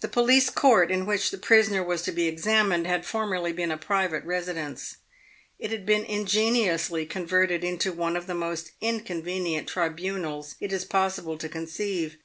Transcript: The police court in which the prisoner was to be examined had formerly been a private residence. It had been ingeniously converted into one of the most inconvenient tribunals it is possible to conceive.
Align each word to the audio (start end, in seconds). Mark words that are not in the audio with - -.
The 0.00 0.08
police 0.08 0.50
court 0.50 0.90
in 0.90 1.06
which 1.06 1.30
the 1.30 1.38
prisoner 1.38 1.84
was 1.84 2.02
to 2.02 2.10
be 2.10 2.26
examined 2.26 2.84
had 2.88 3.06
formerly 3.06 3.52
been 3.52 3.70
a 3.70 3.76
private 3.76 4.24
residence. 4.24 4.96
It 5.56 5.70
had 5.70 5.86
been 5.86 6.04
ingeniously 6.04 7.06
converted 7.06 7.62
into 7.62 7.92
one 7.92 8.16
of 8.16 8.26
the 8.26 8.34
most 8.34 8.72
inconvenient 8.80 9.68
tribunals 9.68 10.56
it 10.58 10.72
is 10.72 10.84
possible 10.84 11.38
to 11.38 11.48
conceive. 11.48 12.16